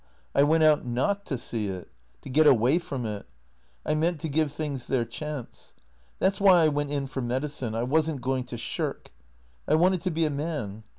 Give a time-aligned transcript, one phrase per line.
[0.33, 1.87] I went out not to see it.
[2.23, 3.27] To get away from it.
[3.85, 5.75] I meant to give things their chance.
[6.17, 7.75] That 's why I went in for medicine.
[7.75, 9.11] I was n't going to shirk.
[9.67, 10.85] I wanted to be a man.